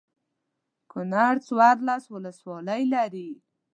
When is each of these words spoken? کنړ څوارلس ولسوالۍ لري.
کنړ 0.91 1.33
څوارلس 1.47 2.03
ولسوالۍ 2.13 2.81
لري. 2.93 3.29